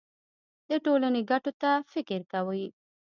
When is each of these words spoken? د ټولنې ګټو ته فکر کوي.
د 0.69 0.71
ټولنې 0.85 1.21
ګټو 1.31 1.51
ته 1.61 1.71
فکر 1.91 2.21
کوي. 2.31 2.65